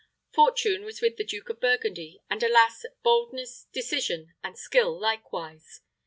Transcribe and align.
Fortune 0.33 0.83
was 0.83 0.99
with 0.99 1.17
the 1.17 1.23
Duke 1.23 1.49
of 1.49 1.59
Burgundy, 1.59 2.23
and 2.27 2.41
alas! 2.41 2.87
boldness, 3.03 3.67
decision, 3.71 4.33
and 4.43 4.57
skill 4.57 4.99
likewise. 4.99 5.81